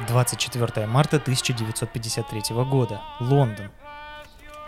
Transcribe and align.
24 0.00 0.86
марта 0.86 1.16
1953 1.16 2.56
года. 2.64 3.00
Лондон. 3.20 3.70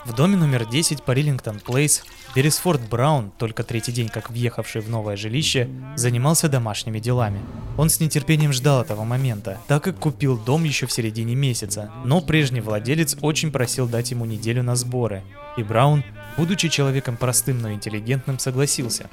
В 0.05 0.15
доме 0.15 0.37
номер 0.37 0.67
10 0.67 1.03
по 1.03 1.11
Риллингтон 1.11 1.59
Плейс 1.59 2.05
Беррисфорд 2.37 2.81
Браун, 2.89 3.33
только 3.37 3.65
третий 3.65 3.91
день 3.91 4.09
как 4.09 4.31
въехавший 4.31 4.81
в 4.81 4.89
новое 4.89 5.17
жилище, 5.17 5.69
занимался 5.97 6.49
домашними 6.49 7.01
делами. 7.01 7.41
Он 7.77 7.91
с 7.91 7.99
нетерпением 7.99 8.53
ждал 8.53 8.83
этого 8.83 9.03
момента, 9.03 9.59
так 9.67 9.83
как 9.83 9.99
купил 9.99 10.39
дом 10.39 10.63
еще 10.63 10.87
в 10.87 10.93
середине 10.93 11.35
месяца, 11.35 11.91
но 12.05 12.21
прежний 12.21 12.61
владелец 12.61 13.17
очень 13.21 13.51
просил 13.51 13.89
дать 13.89 14.13
ему 14.13 14.27
неделю 14.27 14.63
на 14.63 14.77
сборы, 14.77 15.25
и 15.57 15.65
Браун, 15.65 16.05
будучи 16.37 16.69
человеком 16.69 17.17
простым, 17.17 17.61
но 17.61 17.73
интеллигентным, 17.73 18.39
согласился. 18.39 19.09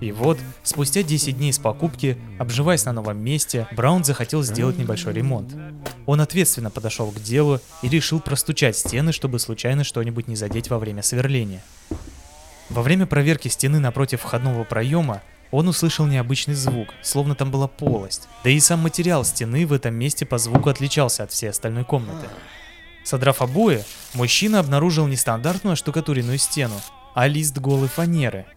И 0.00 0.12
вот, 0.12 0.38
спустя 0.62 1.02
10 1.02 1.38
дней 1.38 1.52
с 1.52 1.58
покупки, 1.58 2.18
обживаясь 2.38 2.84
на 2.84 2.92
новом 2.92 3.22
месте, 3.22 3.66
Браун 3.72 4.04
захотел 4.04 4.42
сделать 4.42 4.78
небольшой 4.78 5.12
ремонт. 5.12 5.54
Он 6.06 6.20
ответственно 6.20 6.70
подошел 6.70 7.10
к 7.10 7.20
делу 7.20 7.60
и 7.82 7.88
решил 7.88 8.20
простучать 8.20 8.76
стены, 8.76 9.12
чтобы 9.12 9.38
случайно 9.38 9.84
что-нибудь 9.84 10.28
не 10.28 10.36
задеть 10.36 10.70
во 10.70 10.78
время 10.78 11.02
сверления. 11.02 11.62
Во 12.68 12.82
время 12.82 13.06
проверки 13.06 13.48
стены 13.48 13.78
напротив 13.78 14.22
входного 14.22 14.64
проема 14.64 15.22
он 15.50 15.68
услышал 15.68 16.06
необычный 16.06 16.54
звук, 16.54 16.88
словно 17.02 17.34
там 17.34 17.50
была 17.50 17.68
полость. 17.68 18.26
Да 18.42 18.50
и 18.50 18.58
сам 18.58 18.80
материал 18.80 19.24
стены 19.24 19.66
в 19.66 19.72
этом 19.72 19.94
месте 19.94 20.24
по 20.24 20.38
звуку 20.38 20.70
отличался 20.70 21.24
от 21.24 21.30
всей 21.30 21.50
остальной 21.50 21.84
комнаты. 21.84 22.26
Содрав 23.04 23.42
обои, 23.42 23.84
мужчина 24.14 24.60
обнаружил 24.60 25.06
не 25.06 25.16
стандартную 25.16 25.76
штукатуренную 25.76 26.38
стену, 26.38 26.80
а 27.14 27.26
лист 27.26 27.58
голой 27.58 27.88
фанеры– 27.88 28.46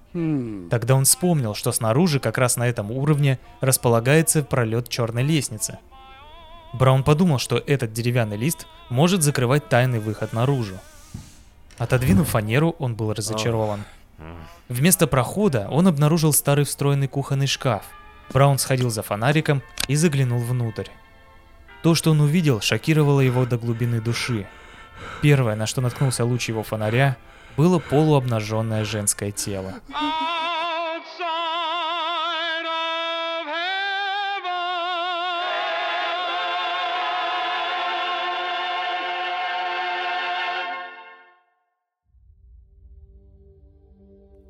Тогда 0.70 0.95
он 0.95 1.03
вспомнил, 1.03 1.53
что 1.55 1.73
снаружи, 1.73 2.22
как 2.22 2.38
раз 2.38 2.55
на 2.55 2.66
этом 2.67 2.89
уровне, 2.89 3.38
располагается 3.59 4.44
пролет 4.44 4.88
черной 4.88 5.23
лестницы. 5.23 5.80
Браун 6.72 7.03
подумал, 7.03 7.38
что 7.38 7.58
этот 7.58 7.92
деревянный 7.92 8.38
лист 8.38 8.66
может 8.89 9.23
закрывать 9.23 9.67
тайный 9.67 10.00
выход 10.00 10.31
наружу. 10.31 10.75
Отодвинув 11.78 12.30
фанеру, 12.30 12.78
он 12.80 12.95
был 12.95 13.12
разочарован. 13.12 13.84
Вместо 14.69 15.06
прохода 15.06 15.67
он 15.69 15.86
обнаружил 15.88 16.31
старый 16.31 16.64
встроенный 16.64 17.09
кухонный 17.09 17.47
шкаф. 17.47 17.84
Браун 18.31 18.58
сходил 18.58 18.89
за 18.89 19.03
фонариком 19.03 19.62
и 19.89 19.95
заглянул 19.95 20.39
внутрь. 20.39 20.88
То, 21.86 21.94
что 21.94 22.09
он 22.09 22.22
увидел, 22.22 22.61
шокировало 22.61 23.22
его 23.22 23.45
до 23.45 23.59
глубины 23.59 24.02
души. 24.02 24.47
Первое, 25.22 25.55
на 25.55 25.67
что 25.67 25.81
наткнулся 25.81 26.25
луч 26.25 26.50
его 26.50 26.64
фонаря, 26.64 27.16
было 27.58 27.78
полуобнаженное 27.78 28.83
женское 28.83 29.30
тело. 29.30 29.75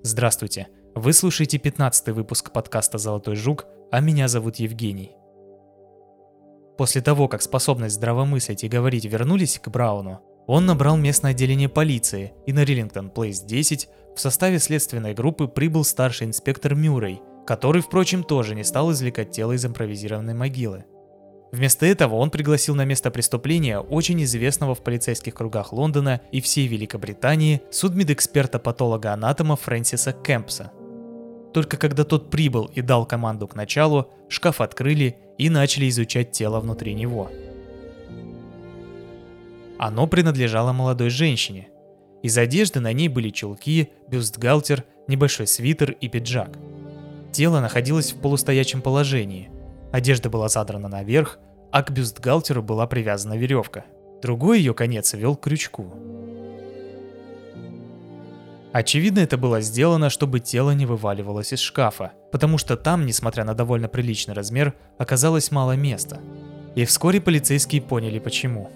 Здравствуйте! 0.03 0.69
Вы 0.95 1.11
слушаете 1.11 1.57
15 1.57 2.07
выпуск 2.15 2.53
подкаста 2.53 2.97
«Золотой 2.97 3.35
жук», 3.35 3.65
а 3.91 3.99
меня 3.99 4.29
зовут 4.29 4.55
Евгений. 4.55 5.11
После 6.77 7.01
того, 7.01 7.27
как 7.27 7.41
способность 7.41 7.95
здравомыслить 7.95 8.63
и 8.63 8.67
говорить 8.67 9.05
вернулись 9.05 9.59
к 9.59 9.69
Брауну, 9.69 10.21
он 10.47 10.65
набрал 10.65 10.97
местное 10.97 11.31
отделение 11.31 11.69
полиции, 11.69 12.33
и 12.45 12.53
на 12.53 12.63
Риллингтон 12.63 13.09
Плейс 13.09 13.41
10 13.41 13.89
в 14.15 14.19
составе 14.19 14.59
следственной 14.59 15.13
группы 15.13 15.47
прибыл 15.47 15.83
старший 15.83 16.27
инспектор 16.27 16.75
Мюррей, 16.75 17.21
который, 17.47 17.81
впрочем, 17.81 18.23
тоже 18.23 18.55
не 18.55 18.63
стал 18.63 18.91
извлекать 18.91 19.31
тело 19.31 19.53
из 19.53 19.65
импровизированной 19.65 20.33
могилы. 20.33 20.85
Вместо 21.51 21.85
этого 21.85 22.15
он 22.15 22.31
пригласил 22.31 22.75
на 22.75 22.83
место 22.85 23.11
преступления 23.11 23.79
очень 23.79 24.21
известного 24.23 24.75
в 24.75 24.83
полицейских 24.83 25.33
кругах 25.33 25.71
Лондона 25.71 26.21
и 26.31 26.41
всей 26.41 26.67
Великобритании 26.67 27.61
судмедэксперта-патолога-анатома 27.71 29.55
Фрэнсиса 29.55 30.11
Кэмпса. 30.11 30.71
Только 31.53 31.77
когда 31.77 32.03
тот 32.03 32.29
прибыл 32.29 32.65
и 32.65 32.81
дал 32.81 33.05
команду 33.05 33.47
к 33.47 33.55
началу, 33.55 34.11
шкаф 34.27 34.59
открыли 34.59 35.17
и 35.37 35.49
начали 35.49 35.89
изучать 35.89 36.31
тело 36.31 36.59
внутри 36.59 36.93
него– 36.93 37.31
оно 39.77 40.07
принадлежало 40.07 40.71
молодой 40.71 41.09
женщине. 41.09 41.67
Из 42.23 42.37
одежды 42.37 42.79
на 42.79 42.93
ней 42.93 43.09
были 43.09 43.29
чулки, 43.29 43.89
бюстгальтер, 44.07 44.85
небольшой 45.07 45.47
свитер 45.47 45.91
и 45.91 46.07
пиджак. 46.07 46.57
Тело 47.31 47.59
находилось 47.59 48.13
в 48.13 48.21
полустоячем 48.21 48.81
положении. 48.81 49.49
Одежда 49.91 50.29
была 50.29 50.47
задрана 50.47 50.87
наверх, 50.87 51.39
а 51.71 51.83
к 51.83 51.91
бюстгальтеру 51.91 52.63
была 52.63 52.87
привязана 52.87 53.33
веревка. 53.37 53.85
Другой 54.21 54.59
ее 54.59 54.73
конец 54.73 55.13
вел 55.13 55.35
к 55.35 55.43
крючку. 55.43 55.93
Очевидно, 58.71 59.19
это 59.19 59.37
было 59.37 59.61
сделано, 59.61 60.09
чтобы 60.09 60.39
тело 60.39 60.71
не 60.71 60.85
вываливалось 60.85 61.53
из 61.53 61.59
шкафа, 61.59 62.13
потому 62.35 62.57
что 62.57 62.75
там, 62.75 63.05
несмотря 63.05 63.45
на 63.45 63.53
довольно 63.53 63.87
приличный 63.87 64.33
размер, 64.33 64.73
оказалось 64.97 65.51
мало 65.51 65.77
места. 65.77 66.19
И 66.75 66.83
вскоре 66.83 67.21
полицейские 67.21 67.81
поняли 67.81 68.19
почему. 68.19 68.69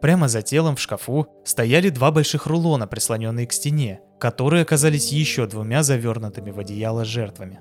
Прямо 0.00 0.28
за 0.28 0.42
телом 0.42 0.76
в 0.76 0.80
шкафу 0.80 1.26
стояли 1.44 1.88
два 1.88 2.12
больших 2.12 2.46
рулона, 2.46 2.86
прислоненные 2.86 3.48
к 3.48 3.52
стене, 3.52 4.02
которые 4.20 4.62
оказались 4.62 5.10
еще 5.10 5.48
двумя 5.48 5.82
завернутыми 5.82 6.52
в 6.52 6.60
одеяло 6.60 7.04
жертвами. 7.04 7.58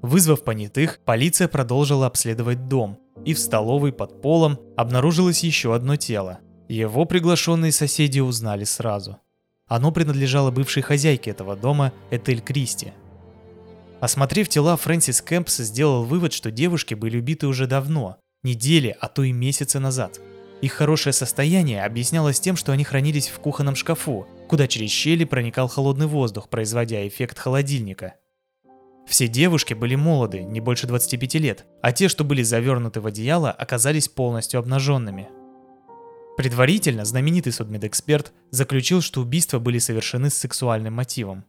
Вызвав 0.00 0.44
понятых, 0.44 1.00
полиция 1.04 1.48
продолжила 1.48 2.06
обследовать 2.06 2.68
дом, 2.68 3.00
и 3.24 3.34
в 3.34 3.40
столовой 3.40 3.92
под 3.92 4.22
полом 4.22 4.60
обнаружилось 4.76 5.42
еще 5.42 5.74
одно 5.74 5.96
тело. 5.96 6.38
Его 6.68 7.04
приглашенные 7.04 7.72
соседи 7.72 8.20
узнали 8.20 8.62
сразу. 8.62 9.16
Оно 9.66 9.90
принадлежало 9.90 10.52
бывшей 10.52 10.84
хозяйке 10.84 11.32
этого 11.32 11.56
дома, 11.56 11.92
Этель 12.12 12.40
Кристи. 12.40 12.92
Осмотрев 14.00 14.48
тела, 14.48 14.76
Фрэнсис 14.76 15.22
Кэмпс 15.22 15.58
сделал 15.58 16.04
вывод, 16.04 16.32
что 16.32 16.50
девушки 16.50 16.94
были 16.94 17.18
убиты 17.18 17.46
уже 17.46 17.66
давно, 17.66 18.18
недели, 18.42 18.96
а 19.00 19.08
то 19.08 19.22
и 19.22 19.32
месяцы 19.32 19.78
назад– 19.78 20.20
их 20.62 20.72
хорошее 20.72 21.12
состояние 21.12 21.84
объяснялось 21.84 22.40
тем, 22.40 22.56
что 22.56 22.72
они 22.72 22.82
хранились 22.82 23.28
в 23.28 23.38
кухонном 23.40 23.76
шкафу, 23.76 24.26
куда 24.48 24.66
через 24.66 24.90
щели 24.90 25.24
проникал 25.24 25.68
холодный 25.68 26.06
воздух, 26.06 26.48
производя 26.48 27.06
эффект 27.06 27.38
холодильника. 27.38 28.14
Все 29.06 29.28
девушки 29.28 29.74
были 29.74 29.94
молоды, 29.94 30.42
не 30.42 30.60
больше 30.60 30.86
25 30.86 31.34
лет, 31.34 31.66
а 31.82 31.92
те, 31.92 32.08
что 32.08 32.24
были 32.24 32.42
завернуты 32.42 33.00
в 33.00 33.06
одеяло, 33.06 33.50
оказались 33.50 34.08
полностью 34.08 34.58
обнаженными. 34.58 35.28
Предварительно 36.36 37.04
знаменитый 37.04 37.52
судмедэксперт 37.52 38.32
заключил, 38.50 39.02
что 39.02 39.20
убийства 39.20 39.58
были 39.58 39.78
совершены 39.78 40.30
с 40.30 40.34
сексуальным 40.34 40.94
мотивом. 40.94 41.44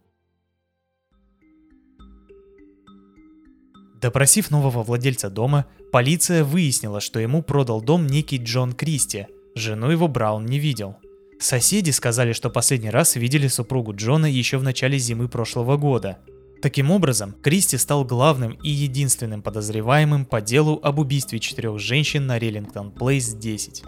Допросив 4.02 4.52
нового 4.52 4.84
владельца 4.84 5.30
дома, 5.30 5.66
полиция 5.92 6.44
выяснила, 6.44 7.02
что 7.02 7.20
ему 7.20 7.42
продал 7.42 7.82
дом 7.82 8.06
некий 8.06 8.38
Джон 8.38 8.74
Кристи. 8.74 9.28
Жену 9.56 9.90
его 9.90 10.08
Браун 10.08 10.46
не 10.46 10.60
видел. 10.60 10.98
Соседи 11.40 11.90
сказали, 11.90 12.34
что 12.34 12.50
последний 12.50 12.92
раз 12.92 13.16
видели 13.16 13.48
супругу 13.48 13.96
Джона 13.96 14.28
еще 14.28 14.58
в 14.58 14.64
начале 14.64 15.00
зимы 15.00 15.28
прошлого 15.28 15.78
года. 15.78 16.20
Таким 16.62 16.92
образом, 16.92 17.34
Кристи 17.42 17.78
стал 17.78 18.04
главным 18.06 18.54
и 18.64 18.70
единственным 18.70 19.42
подозреваемым 19.42 20.26
по 20.26 20.42
делу 20.42 20.80
об 20.82 21.00
убийстве 21.00 21.40
четырех 21.40 21.80
женщин 21.80 22.26
на 22.26 22.38
Реллингтон 22.40 22.92
Плейс 22.92 23.34
10. 23.34 23.84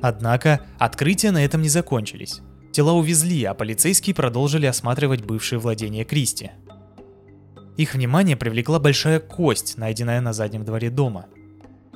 Однако, 0.00 0.60
открытия 0.78 1.30
на 1.32 1.44
этом 1.44 1.62
не 1.62 1.70
закончились. 1.70 2.40
Тела 2.72 2.92
увезли, 2.92 3.44
а 3.44 3.54
полицейские 3.54 4.14
продолжили 4.14 4.66
осматривать 4.66 5.24
бывшие 5.24 5.58
владения 5.58 6.04
Кристи. 6.04 6.50
Их 7.76 7.94
внимание 7.94 8.36
привлекла 8.36 8.78
большая 8.78 9.20
кость, 9.20 9.76
найденная 9.76 10.20
на 10.20 10.32
заднем 10.32 10.64
дворе 10.64 10.90
дома. 10.90 11.26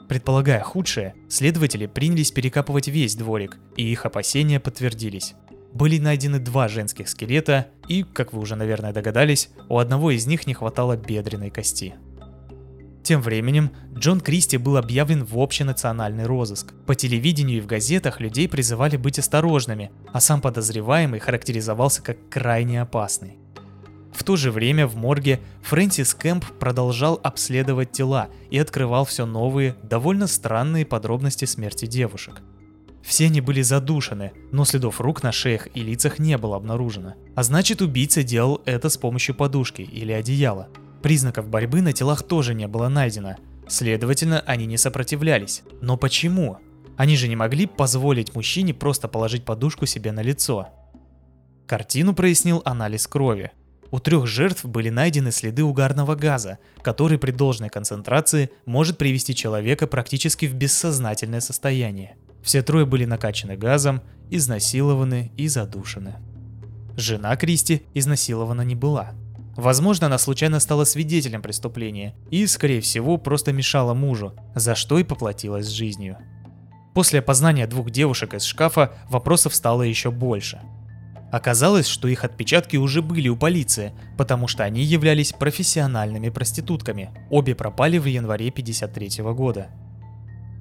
Предполагая 0.09 0.61
худшее, 0.63 1.15
следователи 1.29 1.87
принялись 1.87 2.33
перекапывать 2.33 2.89
весь 2.89 3.15
дворик, 3.15 3.59
и 3.77 3.91
их 3.91 4.05
опасения 4.05 4.61
подтвердились. 4.61 5.35
Были 5.73 5.99
найдены 5.99 6.41
два 6.41 6.69
женских 6.69 7.09
скелета, 7.09 7.69
и, 7.87 8.03
как 8.03 8.33
вы 8.33 8.41
уже, 8.41 8.57
наверное, 8.57 8.93
догадались, 8.93 9.51
у 9.69 9.79
одного 9.79 10.11
из 10.11 10.27
них 10.27 10.47
не 10.47 10.55
хватало 10.55 10.97
бедренной 10.97 11.51
кости. 11.51 11.95
Тем 13.03 13.23
временем 13.23 13.71
Джон 13.95 14.21
Кристи 14.21 14.57
был 14.57 14.77
объявлен 14.77 15.25
в 15.25 15.39
общенациональный 15.39 16.27
розыск. 16.27 16.75
По 16.87 16.95
телевидению 16.95 17.59
и 17.59 17.61
в 17.61 17.67
газетах 17.67 18.21
людей 18.21 18.49
призывали 18.49 18.97
быть 18.97 19.19
осторожными, 19.19 19.91
а 20.13 20.21
сам 20.21 20.41
подозреваемый 20.41 21.21
характеризовался 21.21 22.03
как 22.03 22.29
крайне 22.29 22.83
опасный. 22.83 23.40
В 24.21 24.23
то 24.23 24.37
же 24.37 24.53
время 24.53 24.87
в 24.87 24.97
морге 24.97 25.41
Фрэнсис 25.63 26.13
Кэмп 26.13 26.45
продолжал 26.59 27.19
обследовать 27.23 27.93
тела 27.93 28.29
и 28.51 28.59
открывал 28.59 29.07
все 29.07 29.25
новые, 29.25 29.77
довольно 29.83 30.27
странные 30.27 30.85
подробности 30.85 31.47
смерти 31.47 31.87
девушек. 31.87 32.43
Все 33.03 33.25
они 33.25 33.41
были 33.41 33.63
задушены, 33.63 34.33
но 34.53 34.67
следов 34.67 35.01
рук 35.01 35.23
на 35.23 35.33
шеях 35.33 35.69
и 35.75 35.81
лицах 35.81 36.19
не 36.19 36.37
было 36.37 36.57
обнаружено. 36.57 37.15
А 37.35 37.43
значит, 37.43 37.81
убийца 37.81 38.23
делал 38.23 38.61
это 38.67 38.91
с 38.91 38.99
помощью 38.99 39.35
подушки 39.35 39.81
или 39.81 40.13
одеяла. 40.13 40.69
Признаков 41.03 41.49
борьбы 41.49 41.81
на 41.81 41.95
телах 41.95 42.23
тоже 42.23 42.53
не 42.53 42.69
было 42.69 42.89
найдено. 42.89 43.37
Следовательно, 43.69 44.41
они 44.41 44.67
не 44.67 44.77
сопротивлялись. 44.77 45.63
Но 45.81 45.97
почему? 45.97 46.59
Они 46.99 47.17
же 47.17 47.27
не 47.27 47.37
могли 47.37 47.65
позволить 47.65 48.35
мужчине 48.35 48.75
просто 48.75 49.09
положить 49.09 49.47
подушку 49.47 49.87
себе 49.87 50.13
на 50.13 50.21
лицо. 50.21 50.69
Картину 51.67 52.13
прояснил 52.13 52.61
анализ 52.67 53.07
крови. 53.07 53.53
У 53.91 53.99
трех 53.99 54.27
жертв 54.27 54.65
были 54.65 54.89
найдены 54.89 55.33
следы 55.33 55.65
угарного 55.65 56.15
газа, 56.15 56.59
который 56.83 57.19
при 57.19 57.33
должной 57.33 57.71
концентрации 57.71 58.51
может 58.65 58.99
привести 58.99 59.35
человека 59.35 59.87
практически 59.87 60.47
в 60.47 60.55
бессознательное 60.55 61.41
состояние. 61.41 62.17
Все 62.43 62.63
трое 62.63 62.87
были 62.87 63.05
накачаны 63.05 63.57
газом, 63.57 64.01
изнасилованы 64.31 65.33
и 65.37 65.49
задушены. 65.49 66.15
Жена 66.97 67.37
Кристи 67.37 67.83
изнасилована 67.95 68.63
не 68.63 68.77
была. 68.77 69.13
Возможно, 69.57 70.07
она 70.07 70.19
случайно 70.19 70.61
стала 70.61 70.85
свидетелем 70.85 71.43
преступления 71.43 72.15
и, 72.31 72.47
скорее 72.47 72.81
всего, 72.81 73.19
просто 73.19 73.53
мешала 73.53 73.93
мужу, 73.93 74.35
за 74.55 74.75
что 74.75 74.99
и 74.99 75.05
поплатилась 75.05 75.69
жизнью. 75.69 76.17
После 76.95 77.19
опознания 77.19 77.67
двух 77.67 77.91
девушек 77.91 78.35
из 78.35 78.45
шкафа 78.45 78.93
вопросов 79.09 79.55
стало 79.55 79.83
еще 79.83 80.11
больше– 80.13 80.61
Оказалось, 81.31 81.87
что 81.87 82.09
их 82.09 82.25
отпечатки 82.25 82.77
уже 82.77 83.03
были 83.03 83.29
у 83.29 83.37
полиции, 83.37 83.93
потому 84.19 84.49
что 84.49 84.65
они 84.65 84.83
являлись 84.83 85.33
профессиональными 85.33 86.29
проститутками. 86.29 87.11
Обе 87.31 87.55
пропали 87.55 87.99
в 87.99 88.07
январе 88.07 88.51
53 88.51 89.23
года. 89.33 89.69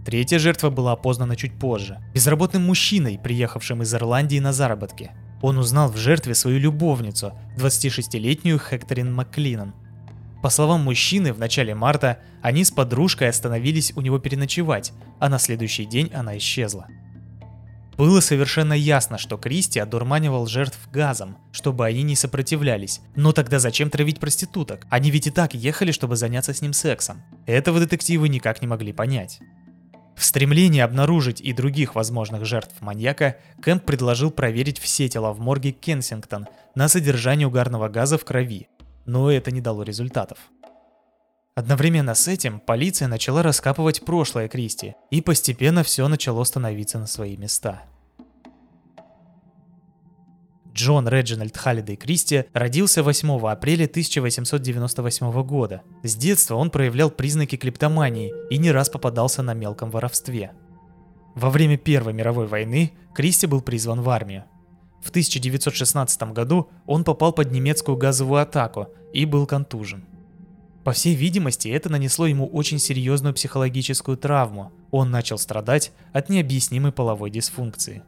Третья 0.05 0.39
жертва 0.39 0.69
была 0.69 0.93
опознана 0.93 1.35
чуть 1.35 1.57
позже. 1.57 1.99
Безработным 2.13 2.65
мужчиной, 2.65 3.19
приехавшим 3.21 3.81
из 3.81 3.93
Ирландии 3.93 4.39
на 4.39 4.53
заработки. 4.53 5.11
Он 5.41 5.57
узнал 5.57 5.91
в 5.91 5.97
жертве 5.97 6.35
свою 6.35 6.59
любовницу, 6.59 7.33
26-летнюю 7.57 8.59
Хекторин 8.59 9.13
Макклинан. 9.13 9.73
По 10.41 10.49
словам 10.49 10.81
мужчины, 10.81 11.33
в 11.33 11.39
начале 11.39 11.75
марта 11.75 12.19
они 12.41 12.63
с 12.63 12.71
подружкой 12.71 13.29
остановились 13.29 13.91
у 13.95 14.01
него 14.01 14.19
переночевать, 14.19 14.93
а 15.19 15.29
на 15.29 15.37
следующий 15.39 15.85
день 15.85 16.11
она 16.13 16.37
исчезла. 16.37 16.87
Было 17.99 18.21
совершенно 18.21 18.71
ясно, 18.71 19.17
что 19.17 19.35
Кристи 19.35 19.77
одурманивал 19.77 20.47
жертв 20.47 20.79
газом, 20.89 21.37
чтобы 21.51 21.85
они 21.85 22.01
не 22.03 22.15
сопротивлялись. 22.15 23.01
Но 23.17 23.33
тогда 23.33 23.59
зачем 23.59 23.89
травить 23.89 24.21
проституток? 24.21 24.87
Они 24.89 25.11
ведь 25.11 25.27
и 25.27 25.31
так 25.31 25.53
ехали, 25.53 25.91
чтобы 25.91 26.15
заняться 26.15 26.53
с 26.53 26.61
ним 26.61 26.71
сексом. 26.71 27.21
Этого 27.45 27.77
детективы 27.77 28.29
никак 28.29 28.61
не 28.61 28.69
могли 28.69 28.93
понять. 28.93 29.41
В 30.15 30.23
стремлении 30.23 30.79
обнаружить 30.79 31.41
и 31.41 31.51
других 31.51 31.93
возможных 31.93 32.45
жертв 32.45 32.73
маньяка, 32.79 33.35
Кэмп 33.61 33.83
предложил 33.83 34.31
проверить 34.31 34.79
все 34.79 35.09
тела 35.09 35.33
в 35.33 35.41
морге 35.41 35.71
Кенсингтон 35.71 36.47
на 36.75 36.87
содержание 36.87 37.49
угарного 37.49 37.89
газа 37.89 38.17
в 38.17 38.23
крови, 38.23 38.69
но 39.05 39.29
это 39.29 39.51
не 39.51 39.59
дало 39.59 39.83
результатов. 39.83 40.37
Одновременно 41.59 42.15
с 42.15 42.29
этим 42.29 42.61
полиция 42.61 43.09
начала 43.09 43.43
раскапывать 43.43 44.05
прошлое 44.05 44.47
Кристи, 44.47 44.95
и 45.11 45.19
постепенно 45.19 45.83
все 45.83 46.07
начало 46.07 46.45
становиться 46.45 46.99
на 46.99 47.05
свои 47.05 47.35
места. 47.35 47.81
Джон 50.79 51.09
Реджинальд 51.09 51.57
Халлидей 51.57 51.97
Кристи 51.97 52.45
родился 52.53 53.03
8 53.03 53.49
апреля 53.49 53.83
1898 53.83 55.43
года. 55.43 55.81
С 56.03 56.15
детства 56.15 56.55
он 56.55 56.69
проявлял 56.69 57.11
признаки 57.11 57.57
клептомании 57.57 58.33
и 58.49 58.57
не 58.57 58.71
раз 58.71 58.87
попадался 58.89 59.41
на 59.41 59.53
мелком 59.53 59.91
воровстве. 59.91 60.53
Во 61.35 61.49
время 61.49 61.77
Первой 61.77 62.13
мировой 62.13 62.47
войны 62.47 62.93
Кристи 63.13 63.45
был 63.45 63.59
призван 63.59 64.01
в 64.01 64.09
армию. 64.09 64.45
В 65.03 65.09
1916 65.09 66.23
году 66.31 66.69
он 66.85 67.03
попал 67.03 67.33
под 67.33 67.51
немецкую 67.51 67.97
газовую 67.97 68.41
атаку 68.41 68.87
и 69.11 69.25
был 69.25 69.45
контужен. 69.45 70.05
По 70.85 70.93
всей 70.93 71.13
видимости, 71.13 71.67
это 71.67 71.89
нанесло 71.89 72.25
ему 72.25 72.47
очень 72.47 72.79
серьезную 72.79 73.33
психологическую 73.33 74.15
травму. 74.15 74.71
Он 74.91 75.11
начал 75.11 75.37
страдать 75.37 75.91
от 76.13 76.29
необъяснимой 76.29 76.93
половой 76.93 77.31
дисфункции. 77.31 78.01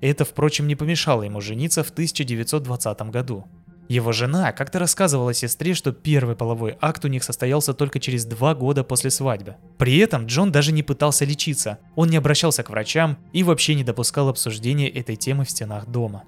Это, 0.00 0.24
впрочем, 0.24 0.66
не 0.66 0.76
помешало 0.76 1.22
ему 1.22 1.40
жениться 1.40 1.82
в 1.82 1.90
1920 1.90 3.00
году. 3.10 3.46
Его 3.88 4.10
жена 4.10 4.52
как-то 4.52 4.80
рассказывала 4.80 5.32
сестре, 5.32 5.74
что 5.74 5.92
первый 5.92 6.34
половой 6.34 6.76
акт 6.80 7.04
у 7.04 7.08
них 7.08 7.22
состоялся 7.22 7.72
только 7.72 8.00
через 8.00 8.24
два 8.24 8.54
года 8.54 8.82
после 8.82 9.10
свадьбы. 9.10 9.56
При 9.78 9.98
этом 9.98 10.26
Джон 10.26 10.50
даже 10.50 10.72
не 10.72 10.82
пытался 10.82 11.24
лечиться, 11.24 11.78
он 11.94 12.08
не 12.08 12.16
обращался 12.16 12.64
к 12.64 12.70
врачам 12.70 13.16
и 13.32 13.44
вообще 13.44 13.76
не 13.76 13.84
допускал 13.84 14.28
обсуждения 14.28 14.88
этой 14.88 15.14
темы 15.14 15.44
в 15.44 15.50
стенах 15.50 15.86
дома. 15.86 16.24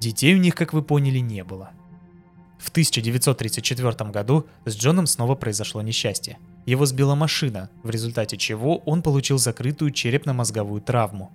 Детей 0.00 0.34
у 0.34 0.38
них, 0.38 0.54
как 0.54 0.72
вы 0.72 0.82
поняли, 0.82 1.18
не 1.18 1.44
было. 1.44 1.70
В 2.58 2.70
1934 2.70 4.10
году 4.10 4.46
с 4.64 4.74
Джоном 4.74 5.06
снова 5.06 5.34
произошло 5.34 5.82
несчастье. 5.82 6.38
Его 6.66 6.86
сбила 6.86 7.14
машина, 7.14 7.70
в 7.82 7.90
результате 7.90 8.36
чего 8.36 8.78
он 8.78 9.02
получил 9.02 9.38
закрытую 9.38 9.90
черепно-мозговую 9.90 10.80
травму. 10.80 11.30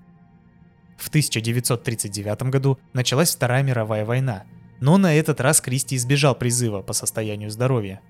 В 0.97 1.09
1939 1.09 2.43
году 2.43 2.79
началась 2.93 3.35
Вторая 3.35 3.63
мировая 3.63 4.05
война, 4.05 4.43
но 4.79 4.97
на 4.97 5.13
этот 5.13 5.41
раз 5.41 5.61
Кристи 5.61 5.95
избежал 5.95 6.35
призыва 6.35 6.81
по 6.81 6.93
состоянию 6.93 7.49
здоровья. 7.49 8.01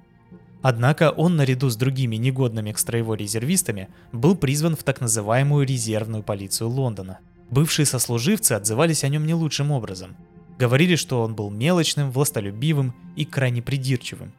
Однако 0.61 1.11
он 1.11 1.35
наряду 1.35 1.69
с 1.69 1.75
другими 1.75 2.15
негодными 2.15 2.71
к 2.71 2.79
строевой 2.79 3.17
резервистами 3.17 3.89
был 4.11 4.35
призван 4.35 4.75
в 4.75 4.83
так 4.83 5.01
называемую 5.01 5.65
резервную 5.65 6.23
полицию 6.23 6.69
Лондона. 6.69 7.19
Бывшие 7.51 7.85
сослуживцы 7.85 8.53
отзывались 8.53 9.03
о 9.03 9.09
нем 9.09 9.25
не 9.25 9.33
лучшим 9.33 9.71
образом– 9.71 10.15
Говорили, 10.57 10.95
что 10.95 11.21
он 11.21 11.35
был 11.35 11.49
мелочным, 11.49 12.11
властолюбивым 12.11 12.93
и 13.15 13.25
крайне 13.25 13.61
придирчивым. 13.61 14.33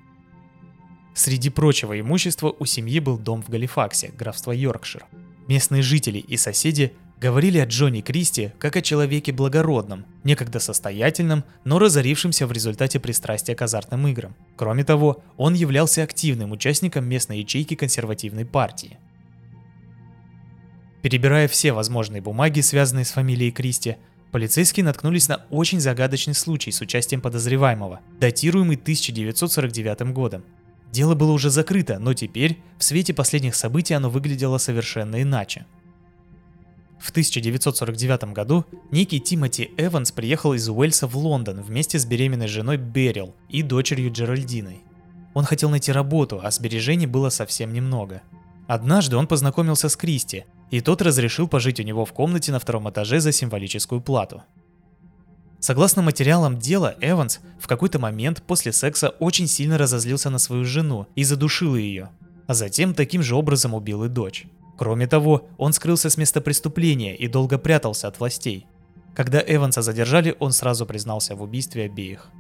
Среди 1.15 1.51
прочего 1.51 1.99
имущества 1.99 2.55
у 2.59 2.65
семьи 2.65 3.01
был 3.01 3.19
дом 3.19 3.43
в 3.43 3.49
Галифаксе, 3.49 4.13
графство 4.17 4.53
Йоркшир. 4.53 5.07
Местные 5.47 5.83
жители 5.83 6.19
и 6.19 6.37
соседи 6.37 6.93
говорили 7.21 7.59
о 7.59 7.67
Джонни 7.67 8.01
Кристи 8.01 8.53
как 8.59 8.77
о 8.77 8.83
человеке 8.83 9.33
благородном, 9.33 10.05
некогда 10.25 10.61
состоятельном, 10.61 11.45
но 11.65 11.79
разорившемся 11.79 12.47
в 12.47 12.53
результате 12.53 13.01
пристрастия 13.01 13.55
к 13.55 13.63
азартным 13.63 14.07
играм. 14.09 14.35
Кроме 14.57 14.85
того, 14.85 15.23
он 15.37 15.55
являлся 15.55 16.03
активным 16.03 16.53
участником 16.53 17.07
местной 17.09 17.41
ячейки 17.41 17.75
консервативной 17.75 18.45
партии. 18.45 18.99
Перебирая 21.03 21.47
все 21.49 21.73
возможные 21.73 22.21
бумаги, 22.21 22.61
связанные 22.61 23.05
с 23.05 23.13
фамилией 23.13 23.53
Кристи, 23.53 23.97
полицейские 24.33 24.85
наткнулись 24.85 25.29
на 25.29 25.47
очень 25.51 25.81
загадочный 25.81 26.35
случай 26.35 26.73
с 26.73 26.81
участием 26.81 27.21
подозреваемого, 27.21 28.01
датируемый 28.19 28.77
1949 28.77 30.13
годом. 30.13 30.45
Дело 30.93 31.15
было 31.15 31.33
уже 31.33 31.51
закрыто, 31.51 31.99
но 31.99 32.15
теперь, 32.15 32.59
в 32.79 32.85
свете 32.85 33.15
последних 33.15 33.55
событий, 33.55 33.95
оно 33.95 34.11
выглядело 34.11 34.59
совершенно 34.59 35.23
иначе. 35.23 35.67
В 36.99 37.11
1949 37.11 38.33
году 38.33 38.65
некий 38.91 39.21
Тимоти 39.21 39.71
Эванс 39.77 40.13
приехал 40.13 40.55
из 40.55 40.69
Уэльса 40.69 41.07
в 41.07 41.17
Лондон 41.17 41.61
вместе 41.61 41.99
с 41.99 42.07
беременной 42.07 42.49
женой 42.49 42.79
Берил 42.79 43.35
и 43.49 43.63
дочерью 43.63 44.13
Джеральдиной. 44.13 44.81
Он 45.35 45.45
хотел 45.45 45.69
найти 45.69 45.93
работу, 45.93 46.41
а 46.43 46.51
сбережений 46.51 47.07
было 47.07 47.29
совсем 47.29 47.73
немного. 47.73 48.23
Однажды 48.67 49.17
он 49.17 49.27
познакомился 49.27 49.89
с 49.89 49.97
Кристи, 49.97 50.45
и 50.71 50.81
тот 50.81 51.03
разрешил 51.03 51.47
пожить 51.47 51.79
у 51.79 51.83
него 51.83 52.05
в 52.05 52.13
комнате 52.13 52.53
на 52.53 52.59
втором 52.59 52.89
этаже 52.89 53.21
за 53.21 53.33
символическую 53.33 54.01
плату. 54.01 54.43
Согласно 55.61 56.03
материалам 56.03 56.59
дела, 56.59 56.95
Эванс 57.01 57.41
в 57.59 57.67
какой-то 57.67 57.99
момент 57.99 58.43
после 58.43 58.73
секса 58.73 59.11
очень 59.11 59.47
сильно 59.47 59.79
разозлился 59.79 60.31
на 60.31 60.39
свою 60.39 60.65
жену 60.65 61.07
и 61.15 61.25
задушил 61.25 61.77
ее, 61.77 62.11
а 62.47 62.55
затем 62.55 62.95
таким 62.95 63.23
же 63.23 63.35
образом 63.35 63.75
убил 63.75 64.05
и 64.05 64.09
дочь. 64.09 64.47
Кроме 64.77 65.07
того, 65.07 65.49
он 65.57 65.73
скрылся 65.73 66.11
с 66.11 66.17
места 66.17 66.41
преступления 66.41 67.17
и 67.17 67.29
долго 67.29 67.59
прятался 67.59 68.09
от 68.09 68.21
властей. 68.21 68.67
Когда 69.15 69.43
Эванса 69.47 69.83
задержали, 69.83 70.37
он 70.39 70.53
сразу 70.53 70.85
признался 70.87 71.35
в 71.35 71.43
убийстве 71.43 71.85
обеих. 71.85 72.31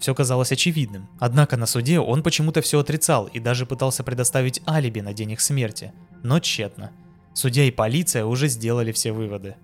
Все 0.00 0.14
казалось 0.14 0.52
очевидным, 0.52 1.08
однако 1.18 1.56
на 1.56 1.66
суде 1.66 2.00
он 2.00 2.22
почему-то 2.22 2.60
все 2.60 2.80
отрицал 2.80 3.26
и 3.26 3.40
даже 3.40 3.64
пытался 3.66 4.04
предоставить 4.04 4.60
алиби 4.68 5.00
на 5.00 5.14
день 5.14 5.32
их 5.32 5.40
смерти, 5.40 5.92
но 6.22 6.40
тщетно– 6.40 6.90
Судья 7.36 7.64
и 7.64 7.70
полиция 7.70 8.24
уже 8.24 8.48
сделали 8.48 8.92
все 8.92 9.12
выводы. 9.12 9.56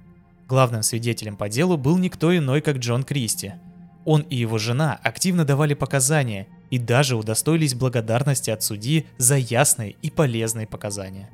Главным 0.47 0.83
свидетелем 0.83 1.39
по 1.39 1.49
делу 1.49 1.79
был 1.79 1.97
никто 1.97 2.37
иной, 2.37 2.61
как 2.61 2.77
Джон 2.77 3.03
Кристи. 3.03 3.55
Он 4.05 4.21
и 4.21 4.37
его 4.37 4.59
жена 4.59 5.01
активно 5.03 5.47
давали 5.47 5.73
показания 5.73 6.49
и 6.69 6.79
даже 6.79 7.17
удостоились 7.17 7.73
благодарности 7.73 8.51
от 8.51 8.63
судьи 8.63 9.07
за 9.17 9.37
ясные 9.39 9.97
и 10.03 10.11
полезные 10.11 10.67
показания. 10.67 11.31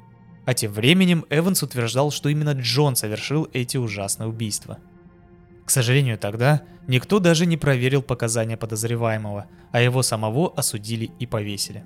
А 0.49 0.55
тем 0.55 0.73
временем 0.73 1.27
Эванс 1.29 1.63
утверждал, 1.63 2.11
что 2.11 2.31
именно 2.31 2.53
Джон 2.53 2.97
совершил 2.97 3.51
эти 3.53 3.77
ужасные 3.77 4.31
убийства. 4.31 4.79
К 5.67 5.71
сожалению, 5.71 6.17
тогда 6.17 6.63
никто 6.87 7.19
даже 7.19 7.45
не 7.45 7.59
проверил 7.59 8.01
показания 8.01 8.57
подозреваемого, 8.57 9.45
а 9.73 9.81
его 9.83 10.03
самого 10.03 10.55
осудили 10.57 11.11
и 11.19 11.27
повесили. 11.27 11.85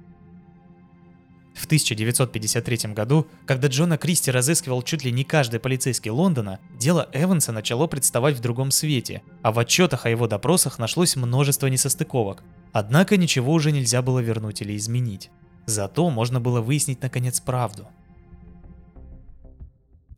В 1.57 1.64
1953 1.64 2.92
году, 2.92 3.26
когда 3.47 3.66
Джона 3.66 3.99
Кристи 3.99 4.31
разыскивал 4.31 4.83
чуть 4.83 5.02
ли 5.02 5.11
не 5.11 5.25
каждый 5.25 5.59
полицейский 5.59 6.12
Лондона, 6.12 6.61
дело 6.78 7.09
Эванса 7.12 7.50
начало 7.50 7.88
представать 7.88 8.37
в 8.37 8.40
другом 8.40 8.71
свете, 8.71 9.23
а 9.42 9.50
в 9.50 9.59
отчетах 9.59 10.07
о 10.07 10.11
его 10.11 10.28
допросах 10.28 10.78
нашлось 10.78 11.16
множество 11.16 11.66
несостыковок. 11.66 12.45
Однако 12.71 13.16
ничего 13.16 13.54
уже 13.54 13.73
нельзя 13.73 14.02
было 14.02 14.21
вернуть 14.21 14.62
или 14.62 14.76
изменить. 14.76 15.31
Зато 15.66 16.09
можно 16.11 16.40
было 16.40 16.61
выяснить 16.61 17.02
наконец 17.02 17.40
правду. 17.40 17.88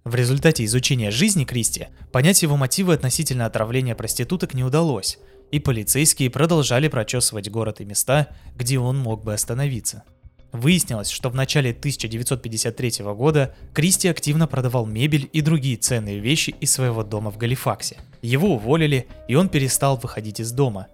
В 0.04 0.14
результате 0.14 0.66
изучения 0.66 1.10
жизни 1.10 1.44
Кристи 1.44 1.86
понять 2.12 2.42
его 2.42 2.58
мотивы 2.58 2.92
относительно 2.92 3.46
отравления 3.46 3.94
проституток 3.94 4.52
не 4.52 4.62
удалось, 4.62 5.18
и 5.50 5.58
полицейские 5.58 6.28
продолжали 6.28 6.88
прочесывать 6.88 7.50
город 7.50 7.80
и 7.80 7.86
места, 7.86 8.28
где 8.54 8.78
он 8.78 8.98
мог 8.98 9.24
бы 9.24 9.32
остановиться. 9.32 10.04
Выяснилось, 10.52 11.08
что 11.08 11.30
в 11.30 11.34
начале 11.34 11.70
1953 11.70 13.02
года 13.14 13.56
Кристи 13.72 14.06
активно 14.06 14.46
продавал 14.46 14.84
мебель 14.84 15.28
и 15.32 15.40
другие 15.40 15.78
ценные 15.78 16.18
вещи 16.18 16.54
из 16.60 16.70
своего 16.70 17.02
дома 17.02 17.30
в 17.30 17.38
Галифаксе. 17.38 17.96
Его 18.20 18.56
уволили, 18.56 19.08
и 19.26 19.36
он 19.36 19.48
перестал 19.48 19.96
выходить 19.96 20.38
из 20.38 20.52
дома. 20.52 20.88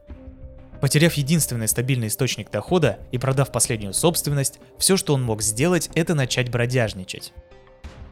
Потеряв 0.81 1.15
единственный 1.15 1.69
стабильный 1.69 2.07
источник 2.07 2.51
дохода 2.51 3.01
и 3.11 3.19
продав 3.19 3.51
последнюю 3.51 3.93
собственность, 3.93 4.61
все, 4.79 4.97
что 4.97 5.15
он 5.15 5.23
мог 5.23 5.43
сделать, 5.43 5.91
это 5.95 6.15
начать 6.15 6.49
бродяжничать. 6.49 7.35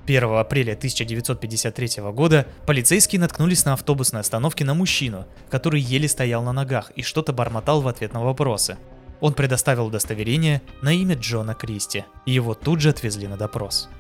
1 0.09 0.25
апреля 0.39 0.73
1953 0.73 2.03
года 2.13 2.47
полицейские 2.65 3.21
наткнулись 3.21 3.67
на 3.67 3.75
автобусной 3.75 4.23
остановке 4.23 4.65
на 4.65 4.73
мужчину, 4.73 5.27
который 5.51 5.83
еле 5.83 6.09
стоял 6.09 6.43
на 6.43 6.55
ногах 6.55 6.91
и 6.97 7.03
что-то 7.03 7.35
бормотал 7.35 7.83
в 7.83 7.89
ответ 7.89 8.15
на 8.15 8.25
вопросы. 8.25 8.79
Он 9.21 9.35
предоставил 9.35 9.87
удостоверение 9.87 10.63
на 10.81 10.95
имя 10.95 11.15
Джона 11.15 11.53
Кристи, 11.53 12.07
и 12.25 12.33
его 12.33 12.55
тут 12.55 12.81
же 12.81 12.89
отвезли 12.89 13.27
на 13.27 13.37
допрос. 13.37 13.91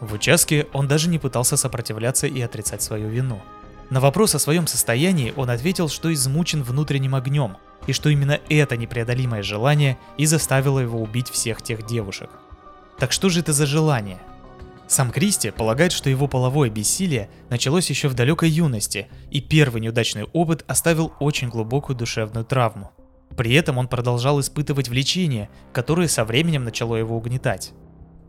В 0.00 0.14
участке 0.14 0.66
он 0.72 0.88
даже 0.88 1.10
не 1.10 1.18
пытался 1.18 1.58
сопротивляться 1.58 2.26
и 2.26 2.40
отрицать 2.40 2.80
свою 2.80 3.10
вину. 3.10 3.42
На 3.90 4.00
вопрос 4.00 4.34
о 4.34 4.38
своем 4.38 4.66
состоянии 4.66 5.34
он 5.36 5.50
ответил, 5.50 5.90
что 5.90 6.10
измучен 6.12 6.62
внутренним 6.62 7.14
огнем, 7.14 7.58
и 7.86 7.92
что 7.92 8.08
именно 8.08 8.40
это 8.48 8.78
непреодолимое 8.78 9.42
желание 9.42 9.98
и 10.16 10.24
заставило 10.24 10.78
его 10.78 11.02
убить 11.02 11.28
всех 11.28 11.60
тех 11.60 11.84
девушек. 11.84 12.30
Так 12.98 13.12
что 13.12 13.28
же 13.28 13.40
это 13.40 13.52
за 13.52 13.66
желание– 13.66 14.18
сам 14.88 15.10
Кристи 15.10 15.50
полагает, 15.50 15.92
что 15.92 16.08
его 16.08 16.28
половое 16.28 16.70
бессилие 16.70 17.28
началось 17.50 17.90
еще 17.90 18.08
в 18.08 18.14
далекой 18.14 18.48
юности, 18.48 19.08
и 19.30 19.40
первый 19.40 19.80
неудачный 19.80 20.24
опыт 20.32 20.64
оставил 20.68 21.12
очень 21.18 21.48
глубокую 21.48 21.96
душевную 21.96 22.44
травму. 22.44 22.92
При 23.36 23.52
этом 23.54 23.78
он 23.78 23.88
продолжал 23.88 24.40
испытывать 24.40 24.88
влечение, 24.88 25.50
которое 25.72 26.08
со 26.08 26.24
временем 26.24 26.64
начало 26.64 26.96
его 26.96 27.16
угнетать. 27.16 27.72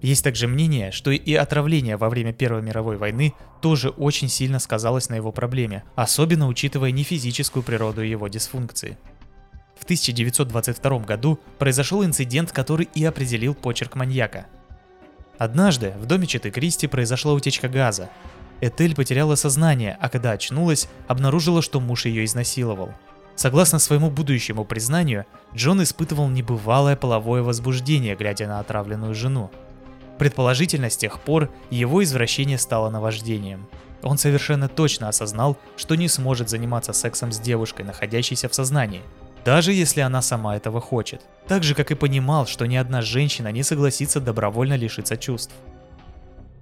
Есть 0.01 0.23
также 0.23 0.47
мнение, 0.47 0.91
что 0.91 1.11
и 1.11 1.33
отравление 1.33 1.97
во 1.97 2.09
время 2.09 2.33
Первой 2.33 2.61
мировой 2.61 2.97
войны 2.97 3.33
тоже 3.61 3.89
очень 3.89 4.29
сильно 4.29 4.59
сказалось 4.59 5.09
на 5.09 5.15
его 5.15 5.31
проблеме, 5.31 5.83
особенно 5.95 6.47
учитывая 6.47 6.91
не 6.91 7.03
физическую 7.03 7.63
природу 7.63 8.01
его 8.01 8.27
дисфункции. 8.27 8.97
В 9.79 9.83
1922 9.83 10.99
году 10.99 11.39
произошел 11.59 12.03
инцидент, 12.03 12.51
который 12.51 12.89
и 12.95 13.05
определил 13.05 13.53
почерк 13.53 13.95
маньяка– 13.95 14.47
Однажды 15.37 15.93
в 15.99 16.05
доме 16.05 16.25
Читы 16.25 16.49
Кристи 16.49 16.87
произошла 16.87 17.33
утечка 17.33 17.67
газа. 17.69 18.09
Этель 18.59 18.95
потеряла 18.95 19.35
сознание, 19.35 19.97
а 20.01 20.09
когда 20.09 20.31
очнулась, 20.31 20.89
обнаружила, 21.07 21.61
что 21.61 21.79
муж 21.79 22.05
ее 22.05 22.25
изнасиловал. 22.25 22.93
Согласно 23.35 23.77
своему 23.77 24.09
будущему 24.09 24.65
признанию, 24.65 25.25
Джон 25.53 25.83
испытывал 25.83 26.27
небывалое 26.27 26.95
половое 26.95 27.43
возбуждение, 27.43 28.15
глядя 28.15 28.47
на 28.47 28.59
отравленную 28.59 29.13
жену. 29.13 29.51
Предположительно, 30.17 30.89
с 30.89 30.97
тех 30.97 31.19
пор 31.19 31.51
его 31.69 32.03
извращение 32.03 32.57
стало 32.57 32.89
наваждением. 32.89 33.67
Он 34.01 34.17
совершенно 34.17 34.67
точно 34.67 35.07
осознал, 35.07 35.55
что 35.75 35.93
не 35.93 36.07
сможет 36.07 36.49
заниматься 36.49 36.93
сексом 36.93 37.31
с 37.31 37.39
девушкой, 37.39 37.83
находящейся 37.83 38.49
в 38.49 38.55
сознании– 38.55 39.03
даже 39.47 39.71
если 39.71 40.01
она 40.01 40.21
сама 40.21 40.57
этого 40.57 40.81
хочет. 40.81 41.21
Так 41.47 41.63
же, 41.63 41.73
как 41.73 41.89
и 41.91 41.95
понимал, 41.95 42.45
что 42.47 42.65
ни 42.65 42.75
одна 42.75 43.01
женщина 43.01 43.49
не 43.49 43.63
согласится 43.63 44.19
добровольно 44.19 44.75
лишиться 44.75 45.15
чувств. 45.15 45.53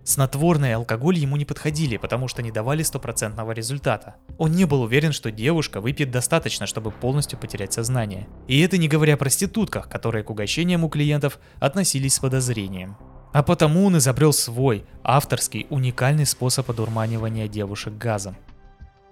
Снотворные 0.03 0.69
и 0.69 0.75
алкоголь 0.75 1.17
ему 1.17 1.35
не 1.35 1.45
подходили, 1.45 1.97
потому 1.97 2.27
что 2.27 2.43
не 2.43 2.51
давали 2.51 2.83
стопроцентного 2.83 3.53
результата. 3.53 4.17
Он 4.37 4.51
не 4.51 4.65
был 4.65 4.83
уверен, 4.83 5.13
что 5.13 5.31
девушка 5.31 5.81
выпьет 5.81 6.11
достаточно, 6.11 6.67
чтобы 6.67 6.91
полностью 6.91 7.39
потерять 7.39 7.73
сознание. 7.73 8.27
И 8.47 8.61
это 8.61 8.77
не 8.77 8.87
говоря 8.87 9.15
о 9.15 9.17
проститутках, 9.17 9.89
которые 9.89 10.23
к 10.23 10.29
угощениям 10.29 10.83
у 10.83 10.89
клиентов 10.89 11.39
относились 11.59 12.13
с 12.13 12.19
подозрением. 12.19 12.97
А 13.33 13.41
потому 13.41 13.83
он 13.83 13.97
изобрел 13.97 14.31
свой, 14.31 14.85
авторский, 15.01 15.65
уникальный 15.71 16.27
способ 16.27 16.69
одурманивания 16.69 17.47
девушек 17.47 17.95
газом. 17.97 18.35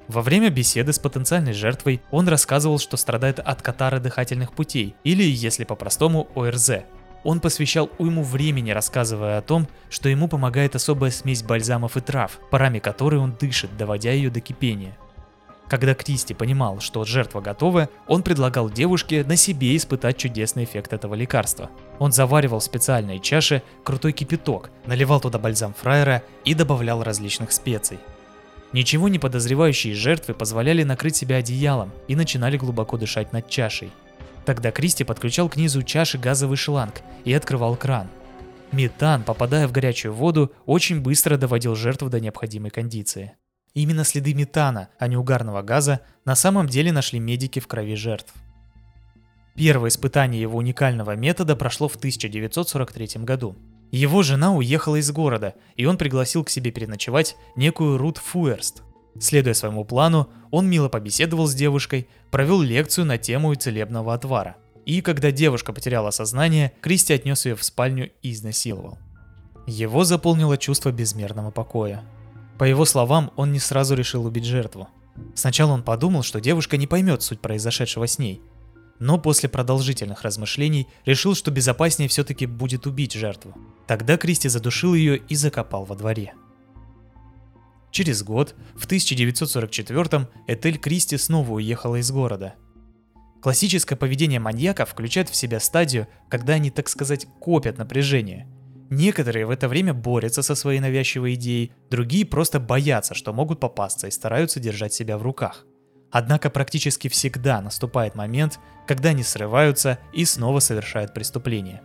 Во 0.08 0.22
время 0.22 0.50
беседы 0.50 0.92
с 0.92 1.00
потенциальной 1.00 1.54
жертвой 1.54 2.02
он 2.12 2.28
рассказывал, 2.28 2.78
что 2.78 2.98
страдает 2.98 3.40
от 3.40 3.62
катары 3.62 4.00
дыхательных 4.00 4.52
путей, 4.54 4.96
или, 5.04 5.24
если 5.24 5.64
по-простому, 5.64 6.28
ОРЗ. 6.36 6.72
Он 7.24 7.40
посвящал 7.40 7.90
уйму 7.98 8.22
времени, 8.22 8.72
рассказывая 8.72 9.38
о 9.38 9.42
том, 9.42 9.68
что 9.90 10.10
ему 10.10 10.28
помогает 10.28 10.76
особая 10.76 11.10
смесь 11.10 11.42
бальзамов 11.42 11.96
и 11.96 12.02
трав, 12.02 12.38
парами 12.52 12.80
которой 12.80 13.16
он 13.16 13.36
дышит, 13.40 13.78
доводя 13.78 14.12
ее 14.12 14.30
до 14.30 14.42
кипения. 14.42 14.98
Когда 15.70 15.96
Кристи 15.96 16.34
понимал, 16.34 16.82
что 16.82 17.06
жертва 17.06 17.40
готова, 17.40 17.90
он 18.06 18.22
предлагал 18.22 18.70
девушке 18.70 19.24
на 19.24 19.38
себе 19.38 19.76
испытать 19.78 20.18
чудесный 20.18 20.66
эффект 20.66 20.92
этого 20.92 21.16
лекарства. 21.16 21.72
Он 21.98 22.12
заваривал 22.12 22.60
в 22.60 22.64
специальной 22.64 23.20
чаше 23.20 23.64
крутой 23.86 24.12
кипяток, 24.12 24.70
наливал 24.86 25.22
туда 25.22 25.40
бальзам 25.40 25.74
фраера 25.74 26.22
и 26.44 26.54
добавлял 26.54 27.02
различных 27.02 27.54
специй. 27.54 28.00
Ничего 28.74 29.08
не 29.08 29.20
подозревающие 29.20 29.94
жертвы 29.94 30.34
позволяли 30.34 30.84
накрыть 30.84 31.16
себя 31.16 31.38
одеялом 31.38 31.92
и 32.08 32.16
начинали 32.16 32.58
глубоко 32.58 32.98
дышать 32.98 33.32
над 33.32 33.48
чашей. 33.48 33.92
Тогда 34.46 34.72
Кристи 34.72 35.04
подключал 35.04 35.48
к 35.48 35.56
низу 35.56 35.84
чаши 35.84 36.18
газовый 36.18 36.58
шланг 36.58 37.02
и 37.24 37.34
открывал 37.34 37.76
кран. 37.76 38.08
Метан, 38.72 39.24
попадая 39.24 39.68
в 39.68 39.72
горячую 39.72 40.14
воду, 40.14 40.52
очень 40.66 41.02
быстро 41.02 41.38
доводил 41.38 41.76
жертву 41.76 42.10
до 42.10 42.20
необходимой 42.20 42.72
кондиции. 42.72 43.34
Именно 43.76 44.04
следы 44.04 44.34
метана, 44.34 44.90
а 44.98 45.08
не 45.08 45.18
угарного 45.18 45.62
газа, 45.62 46.02
на 46.26 46.36
самом 46.36 46.68
деле 46.68 46.92
нашли 46.92 47.20
медики 47.20 47.60
в 47.60 47.68
крови 47.68 47.96
жертв. 47.96 48.34
Первое 49.56 49.90
испытание 49.90 50.42
его 50.42 50.58
уникального 50.58 51.16
метода 51.16 51.56
прошло 51.56 51.88
в 51.88 51.96
1943 51.96 53.24
году. 53.24 53.56
Его 53.94 54.24
жена 54.24 54.56
уехала 54.56 54.96
из 54.96 55.12
города, 55.12 55.54
и 55.76 55.86
он 55.86 56.00
пригласил 56.00 56.44
к 56.44 56.50
себе 56.50 56.72
переночевать 56.72 57.38
некую 57.56 58.00
Рут 58.00 58.18
Фуэрст. 58.18 58.82
Следуя 59.20 59.54
своему 59.54 59.86
плану, 59.86 60.30
он 60.50 60.68
мило 60.68 60.90
побеседовал 60.90 61.46
с 61.46 61.54
девушкой, 61.54 62.08
провел 62.32 62.60
лекцию 62.62 63.06
на 63.06 63.20
тему 63.20 63.54
целебного 63.54 64.16
отвара. 64.16 64.56
И 64.88 65.02
когда 65.02 65.30
девушка 65.30 65.74
потеряла 65.74 66.10
сознание, 66.10 66.74
Кристи 66.82 67.14
отнес 67.14 67.46
ее 67.46 67.56
в 67.56 67.64
спальню 67.64 68.10
и 68.24 68.32
изнасиловал. 68.32 68.98
Его 69.68 70.06
заполнило 70.06 70.58
чувство 70.58 70.92
безмерного 70.92 71.52
покоя. 71.52 72.04
По 72.58 72.64
его 72.64 72.86
словам, 72.86 73.30
он 73.36 73.52
не 73.52 73.60
сразу 73.60 73.94
решил 73.94 74.26
убить 74.26 74.46
жертву. 74.46 74.88
Сначала 75.36 75.72
он 75.72 75.84
подумал, 75.84 76.24
что 76.24 76.42
девушка 76.42 76.78
не 76.78 76.88
поймет 76.88 77.22
суть 77.22 77.42
произошедшего 77.42 78.08
с 78.08 78.18
ней, 78.18 78.42
но 79.00 79.18
после 79.18 79.50
продолжительных 79.50 80.22
размышлений 80.22 80.88
решил, 81.06 81.36
что 81.36 81.52
безопаснее 81.52 82.08
все-таки 82.08 82.46
будет 82.46 82.86
убить 82.88 83.14
жертву. 83.14 83.54
Тогда 83.88 84.18
Кристи 84.18 84.50
задушил 84.50 84.94
ее 84.94 85.18
и 85.18 85.36
закопал 85.36 85.86
во 85.86 85.96
дворе. 85.96 86.34
Через 87.92 88.24
год, 88.24 88.56
в 88.76 88.88
1944-м, 88.88 90.28
Этель 90.48 90.80
Кристи 90.80 91.18
снова 91.18 91.52
уехала 91.52 91.98
из 91.98 92.12
города. 92.12 92.56
Классическое 93.42 93.98
поведение 93.98 94.40
маньяка 94.40 94.86
включает 94.86 95.30
в 95.30 95.36
себя 95.36 95.60
стадию, 95.60 96.08
когда 96.30 96.54
они, 96.54 96.72
так 96.72 96.90
сказать, 96.90 97.28
копят 97.40 97.78
напряжение. 97.78 98.48
Некоторые 98.90 99.46
в 99.46 99.50
это 99.50 99.68
время 99.68 99.94
борются 99.94 100.42
со 100.42 100.56
своей 100.56 100.80
навязчивой 100.80 101.34
идеей, 101.34 101.72
другие 101.90 102.26
просто 102.26 102.60
боятся, 102.60 103.14
что 103.14 103.34
могут 103.34 103.60
попасться 103.60 104.08
и 104.08 104.12
стараются 104.12 104.60
держать 104.60 104.94
себя 104.94 105.18
в 105.18 105.24
руках. 105.24 105.66
Однако 106.14 106.52
практически 106.52 107.08
всегда 107.08 107.60
наступает 107.60 108.14
момент, 108.14 108.60
когда 108.86 109.10
они 109.10 109.24
срываются 109.24 109.98
и 110.14 110.26
снова 110.26 110.60
совершают 110.60 111.12
преступление. 111.12 111.82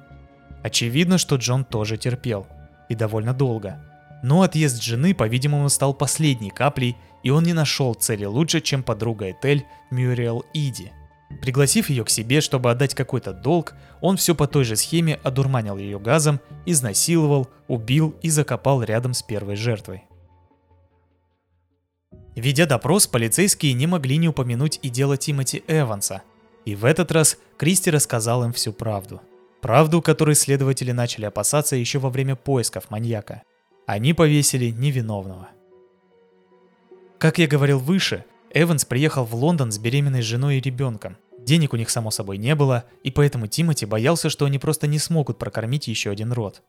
Очевидно, 0.62 1.16
что 1.16 1.36
Джон 1.36 1.64
тоже 1.64 1.96
терпел. 1.96 2.46
И 2.90 2.94
довольно 2.94 3.32
долго. 3.32 3.82
Но 4.22 4.42
отъезд 4.42 4.82
жены, 4.82 5.14
по-видимому, 5.14 5.70
стал 5.70 5.94
последней 5.94 6.50
каплей, 6.50 6.96
и 7.22 7.30
он 7.30 7.44
не 7.44 7.54
нашел 7.54 7.94
цели 7.94 8.26
лучше, 8.26 8.60
чем 8.60 8.82
подруга 8.82 9.30
Этель 9.30 9.64
Мюриэл 9.90 10.44
Иди. 10.52 10.92
Пригласив 11.40 11.88
ее 11.88 12.04
к 12.04 12.10
себе, 12.10 12.42
чтобы 12.42 12.70
отдать 12.70 12.94
какой-то 12.94 13.32
долг, 13.32 13.74
он 14.02 14.18
все 14.18 14.34
по 14.34 14.46
той 14.46 14.64
же 14.64 14.76
схеме 14.76 15.18
одурманил 15.22 15.78
ее 15.78 15.98
газом, 15.98 16.40
изнасиловал, 16.66 17.48
убил 17.66 18.14
и 18.20 18.28
закопал 18.28 18.82
рядом 18.82 19.14
с 19.14 19.22
первой 19.22 19.56
жертвой. 19.56 20.07
Ведя 22.34 22.66
допрос, 22.66 23.06
полицейские 23.06 23.72
не 23.72 23.86
могли 23.86 24.16
не 24.16 24.28
упомянуть 24.28 24.78
и 24.82 24.88
дело 24.88 25.16
Тимоти 25.16 25.64
Эванса. 25.66 26.22
И 26.64 26.74
в 26.74 26.84
этот 26.84 27.10
раз 27.12 27.38
Кристи 27.56 27.90
рассказал 27.90 28.44
им 28.44 28.52
всю 28.52 28.72
правду. 28.72 29.20
Правду, 29.60 30.00
которой 30.02 30.34
следователи 30.34 30.92
начали 30.92 31.24
опасаться 31.24 31.74
еще 31.74 31.98
во 31.98 32.10
время 32.10 32.36
поисков 32.36 32.90
маньяка. 32.90 33.42
Они 33.86 34.12
повесили 34.12 34.70
невиновного. 34.70 35.48
Как 37.18 37.38
я 37.38 37.48
говорил 37.48 37.78
выше, 37.80 38.24
Эванс 38.54 38.84
приехал 38.84 39.24
в 39.24 39.34
Лондон 39.34 39.72
с 39.72 39.78
беременной 39.78 40.22
женой 40.22 40.58
и 40.58 40.60
ребенком. 40.60 41.16
Денег 41.38 41.72
у 41.72 41.76
них, 41.76 41.90
само 41.90 42.10
собой, 42.10 42.38
не 42.38 42.54
было, 42.54 42.84
и 43.02 43.10
поэтому 43.10 43.46
Тимоти 43.46 43.86
боялся, 43.86 44.30
что 44.30 44.44
они 44.44 44.58
просто 44.58 44.86
не 44.86 44.98
смогут 44.98 45.38
прокормить 45.38 45.88
еще 45.88 46.10
один 46.10 46.32
род. 46.32 46.62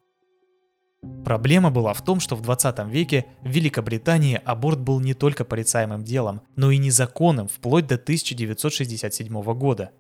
Проблема 1.24 1.70
была 1.70 1.94
в 1.94 2.04
том, 2.04 2.20
что 2.20 2.36
в 2.36 2.42
20 2.42 2.80
веке 2.88 3.26
в 3.42 3.50
Великобритании 3.50 4.42
аборт 4.44 4.80
был 4.80 5.00
не 5.00 5.14
только 5.14 5.46
порицаемым 5.46 6.04
делом, 6.04 6.42
но 6.56 6.72
и 6.72 6.78
незаконным 6.78 7.48
вплоть 7.48 7.88
до 7.88 7.96
1967 7.96 9.42
года. 9.54 9.92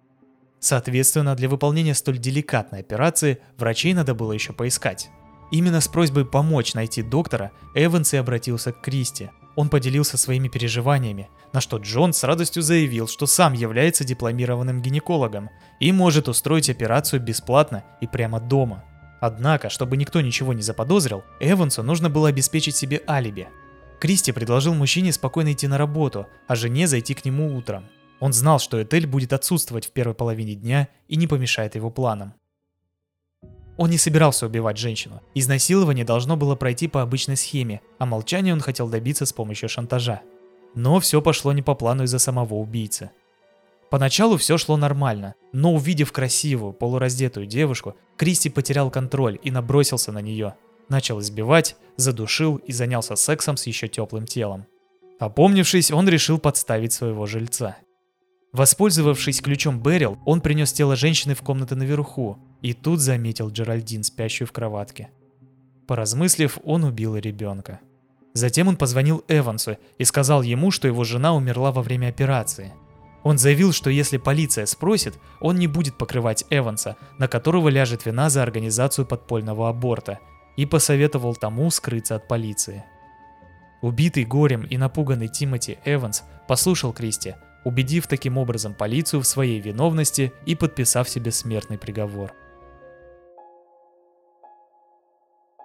Соответственно, 0.59 1.35
для 1.35 1.47
выполнения 1.47 1.93
столь 1.93 2.17
деликатной 2.17 2.79
операции 2.79 3.39
врачей 3.57 3.93
надо 3.93 4.13
было 4.13 4.33
еще 4.33 4.53
поискать. 4.53 5.09
Именно 5.51 5.81
с 5.81 5.87
просьбой 5.87 6.25
помочь 6.25 6.73
найти 6.73 7.01
доктора 7.01 7.51
Эванс 7.75 8.13
и 8.13 8.17
обратился 8.17 8.71
к 8.71 8.81
Кристи. 8.81 9.29
Он 9.55 9.69
поделился 9.69 10.17
своими 10.17 10.47
переживаниями, 10.47 11.29
на 11.53 11.61
что 11.61 11.77
Джон 11.77 12.13
с 12.13 12.23
радостью 12.23 12.61
заявил, 12.61 13.07
что 13.07 13.25
сам 13.25 13.53
является 13.53 14.03
дипломированным 14.03 14.81
гинекологом 14.81 15.49
и 15.79 15.91
может 15.91 16.27
устроить 16.27 16.69
операцию 16.69 17.21
бесплатно 17.21 17.83
и 17.99 18.07
прямо 18.07 18.39
дома. 18.39 18.83
Однако, 19.19 19.69
чтобы 19.69 19.97
никто 19.97 20.21
ничего 20.21 20.53
не 20.53 20.61
заподозрил, 20.61 21.23
Эвансу 21.39 21.83
нужно 21.83 22.09
было 22.09 22.29
обеспечить 22.29 22.75
себе 22.75 23.01
алиби. 23.07 23.49
Кристи 23.99 24.31
предложил 24.31 24.73
мужчине 24.73 25.11
спокойно 25.11 25.51
идти 25.51 25.67
на 25.67 25.77
работу, 25.77 26.27
а 26.47 26.55
жене 26.55 26.87
зайти 26.87 27.13
к 27.13 27.25
нему 27.25 27.55
утром. 27.55 27.85
Он 28.19 28.33
знал, 28.33 28.59
что 28.59 28.81
Этель 28.81 29.07
будет 29.07 29.33
отсутствовать 29.33 29.87
в 29.87 29.91
первой 29.91 30.13
половине 30.13 30.55
дня 30.55 30.87
и 31.07 31.15
не 31.15 31.27
помешает 31.27 31.75
его 31.75 31.89
планам. 31.89 32.33
Он 33.77 33.89
не 33.89 33.97
собирался 33.97 34.45
убивать 34.45 34.77
женщину. 34.77 35.21
Изнасилование 35.35 36.03
должно 36.03 36.35
было 36.35 36.55
пройти 36.55 36.89
по 36.89 37.01
обычной 37.01 37.37
схеме, 37.37 37.81
а 37.97 38.05
молчание 38.05 38.53
он 38.53 38.59
хотел 38.59 38.89
добиться 38.89 39.25
с 39.25 39.31
помощью 39.31 39.69
шантажа. 39.69 40.21
Но 40.75 40.99
все 40.99 41.21
пошло 41.21 41.53
не 41.53 41.61
по 41.61 41.75
плану 41.75 42.03
из-за 42.03 42.19
самого 42.19 42.55
убийцы. 42.55 43.11
Поначалу 43.89 44.37
все 44.37 44.57
шло 44.57 44.77
нормально, 44.77 45.35
но 45.51 45.73
увидев 45.73 46.11
красивую, 46.11 46.73
полураздетую 46.73 47.47
девушку, 47.47 47.95
Кристи 48.17 48.49
потерял 48.49 48.91
контроль 48.91 49.39
и 49.41 49.49
набросился 49.49 50.11
на 50.11 50.19
нее. 50.19 50.55
Начал 50.89 51.19
избивать, 51.19 51.75
задушил 51.95 52.57
и 52.57 52.71
занялся 52.71 53.15
сексом 53.15 53.57
с 53.57 53.65
еще 53.67 53.87
теплым 53.87 54.25
телом. 54.25 54.65
Опомнившись, 55.19 55.91
он 55.91 56.07
решил 56.07 56.39
подставить 56.39 56.93
своего 56.93 57.25
жильца. 57.25 57.77
Воспользовавшись 58.53 59.41
ключом 59.41 59.81
Берил, 59.81 60.17
он 60.25 60.41
принес 60.41 60.71
тело 60.73 60.95
женщины 60.95 61.35
в 61.35 61.41
комнату 61.41 61.75
наверху, 61.75 62.37
и 62.61 62.73
тут 62.73 62.99
заметил 62.99 63.49
Джеральдин, 63.49 64.03
спящую 64.03 64.47
в 64.47 64.51
кроватке. 64.51 65.09
Поразмыслив, 65.87 66.57
он 66.63 66.83
убил 66.83 67.15
ребенка. 67.15 67.79
Затем 68.33 68.67
он 68.67 68.77
позвонил 68.77 69.23
Эвансу 69.27 69.77
и 69.97 70.03
сказал 70.03 70.41
ему, 70.41 70.71
что 70.71 70.87
его 70.87 71.03
жена 71.03 71.35
умерла 71.35 71.71
во 71.71 71.81
время 71.81 72.07
операции. 72.07 72.73
Он 73.23 73.37
заявил, 73.37 73.73
что 73.73 73.89
если 73.89 74.17
полиция 74.17 74.65
спросит, 74.65 75.19
он 75.39 75.57
не 75.57 75.67
будет 75.67 75.97
покрывать 75.97 76.45
Эванса, 76.49 76.95
на 77.17 77.27
которого 77.27 77.69
ляжет 77.69 78.05
вина 78.05 78.29
за 78.29 78.43
организацию 78.43 79.05
подпольного 79.05 79.69
аборта, 79.69 80.19
и 80.55 80.65
посоветовал 80.65 81.35
тому 81.35 81.69
скрыться 81.71 82.15
от 82.15 82.27
полиции. 82.27 82.83
Убитый 83.81 84.25
горем 84.25 84.63
и 84.63 84.77
напуганный 84.77 85.29
Тимоти 85.29 85.77
Эванс 85.85 86.23
послушал 86.47 86.91
Кристи, 86.91 87.35
убедив 87.63 88.07
таким 88.07 88.37
образом 88.37 88.73
полицию 88.73 89.21
в 89.21 89.27
своей 89.27 89.59
виновности 89.59 90.33
и 90.45 90.55
подписав 90.55 91.09
себе 91.09 91.31
смертный 91.31 91.77
приговор. 91.77 92.33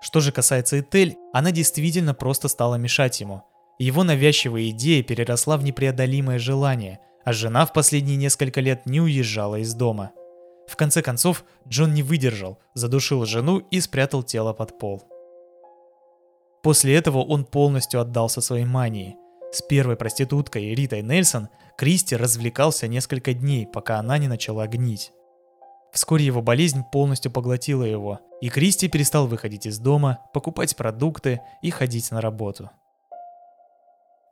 Что 0.01 0.21
же 0.21 0.33
касается 0.33 0.81
Этель, 0.81 1.17
она 1.33 1.51
действительно 1.51 2.15
просто 2.15 2.49
стала 2.49 2.75
мешать 2.77 3.21
ему. 3.21 3.43
Его 3.79 4.05
навязчивая 4.05 4.69
идея 4.69 5.03
переросла 5.03 5.57
в 5.57 5.65
непреодолимое 5.65 6.39
желание, 6.39 7.01
а 7.25 7.33
жена 7.33 7.67
в 7.67 7.73
последние 7.73 8.17
несколько 8.17 8.61
лет 8.61 8.87
не 8.87 9.01
уезжала 9.01 9.57
из 9.57 9.75
дома. 9.75 10.13
В 10.67 10.77
конце 10.77 11.03
концов, 11.03 11.45
Джон 11.69 11.95
не 11.95 12.03
выдержал, 12.03 12.59
задушил 12.75 13.25
жену 13.27 13.59
и 13.71 13.81
спрятал 13.81 14.23
тело 14.23 14.53
под 14.53 14.79
пол. 14.79 15.03
После 16.63 16.95
этого 16.95 17.19
он 17.19 17.45
полностью 17.45 18.01
отдался 18.01 18.41
своей 18.41 18.65
мании. 18.65 19.17
С 19.53 19.63
первой 19.63 19.97
проституткой 19.97 20.75
Ритой 20.75 21.03
Нельсон 21.03 21.49
Кристи 21.77 22.17
развлекался 22.17 22.89
несколько 22.89 23.35
дней, 23.35 23.67
пока 23.67 23.99
она 23.99 24.19
не 24.19 24.29
начала 24.29 24.67
гнить. 24.67 25.13
Вскоре 25.93 26.25
его 26.25 26.43
болезнь 26.43 26.83
полностью 26.91 27.31
поглотила 27.31 27.85
его, 27.85 28.21
и 28.41 28.49
Кристи 28.49 28.89
перестал 28.89 29.29
выходить 29.29 29.67
из 29.67 29.79
дома, 29.79 30.19
покупать 30.33 30.75
продукты 30.75 31.41
и 31.63 31.71
ходить 31.71 32.11
на 32.11 32.21
работу. 32.21 32.71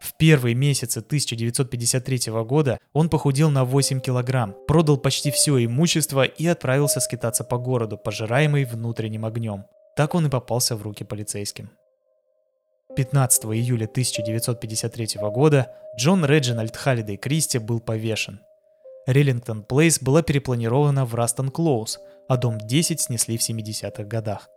В 0.02 0.16
первые 0.16 0.54
месяцы 0.56 0.98
1953 0.98 2.32
года 2.44 2.78
он 2.92 3.08
похудел 3.08 3.50
на 3.50 3.64
8 3.64 4.00
килограмм, 4.00 4.56
продал 4.66 4.98
почти 4.98 5.30
все 5.30 5.64
имущество 5.64 6.24
и 6.24 6.46
отправился 6.46 6.98
скитаться 6.98 7.44
по 7.44 7.56
городу, 7.56 7.96
пожираемый 7.96 8.64
внутренним 8.64 9.24
огнем. 9.24 9.64
Так 9.96 10.14
он 10.14 10.26
и 10.26 10.30
попался 10.30 10.74
в 10.74 10.82
руки 10.82 11.04
полицейским. 11.04 11.70
15 12.96 13.44
июля 13.44 13.84
1953 13.84 15.20
года 15.30 15.72
Джон 15.96 16.24
Реджинальд 16.24 16.76
Халлидей 16.76 17.16
Кристи 17.16 17.58
был 17.58 17.80
повешен– 17.80 18.40
Риллингтон 19.06 19.64
Плейс 19.64 20.00
была 20.00 20.22
перепланирована 20.22 21.04
в 21.04 21.14
Растон 21.14 21.50
Клоуз, 21.50 21.98
а 22.28 22.36
дом 22.36 22.58
10 22.58 23.00
снесли 23.00 23.36
в 23.36 23.40
70-х 23.40 24.04
годах. 24.04 24.48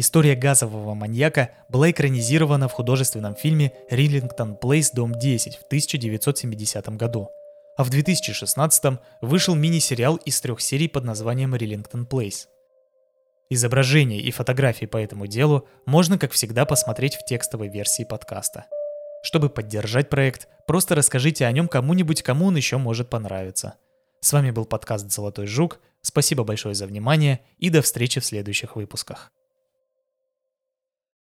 История 0.00 0.34
газового 0.34 0.94
маньяка 0.94 1.50
была 1.68 1.90
экранизирована 1.90 2.68
в 2.68 2.72
художественном 2.72 3.34
фильме 3.34 3.74
«Риллингтон 3.90 4.56
Плейс. 4.56 4.92
Дом 4.92 5.12
10» 5.12 5.58
в 5.58 5.64
1970 5.64 6.88
году, 6.96 7.28
а 7.76 7.84
в 7.84 7.90
2016 7.90 8.98
вышел 9.20 9.54
мини-сериал 9.54 10.16
из 10.16 10.40
трех 10.40 10.62
серий 10.62 10.88
под 10.88 11.04
названием 11.04 11.54
«Риллингтон 11.54 12.06
Плейс». 12.06 12.48
Изображения 13.50 14.22
и 14.22 14.30
фотографии 14.30 14.86
по 14.86 14.96
этому 14.96 15.26
делу 15.26 15.68
можно, 15.84 16.16
как 16.16 16.32
всегда, 16.32 16.64
посмотреть 16.64 17.16
в 17.16 17.26
текстовой 17.26 17.68
версии 17.68 18.04
подкаста. 18.04 18.64
Чтобы 19.22 19.50
поддержать 19.50 20.08
проект, 20.08 20.48
просто 20.66 20.94
расскажите 20.94 21.44
о 21.44 21.52
нем 21.52 21.68
кому-нибудь, 21.68 22.22
кому 22.22 22.46
он 22.46 22.56
еще 22.56 22.78
может 22.78 23.10
понравиться. 23.10 23.74
С 24.20 24.32
вами 24.32 24.50
был 24.50 24.64
подкаст 24.64 25.10
«Золотой 25.10 25.46
жук». 25.46 25.78
Спасибо 26.00 26.42
большое 26.42 26.74
за 26.74 26.86
внимание 26.86 27.40
и 27.58 27.68
до 27.68 27.82
встречи 27.82 28.18
в 28.18 28.24
следующих 28.24 28.76
выпусках. 28.76 29.30